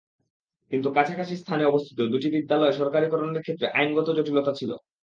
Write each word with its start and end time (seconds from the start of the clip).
কিন্তু 0.71 0.87
কাছাকাছি 0.97 1.33
স্থানে 1.37 1.63
অবস্থিত 1.65 1.99
দুটি 2.13 2.27
বিদ্যালয় 2.35 2.73
সরকারীকরণের 2.73 3.43
ক্ষেত্রে 3.45 3.67
আইনগত 3.77 4.07
জটিলতা 4.17 4.51
ছিল। 4.59 4.71